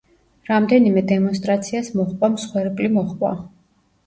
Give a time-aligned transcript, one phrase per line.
[0.51, 3.33] რამდენიმე დემონსტრაციას მოჰყვა მსხვერპლი მოჰყვა.